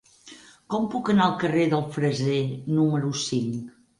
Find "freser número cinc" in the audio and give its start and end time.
1.97-3.71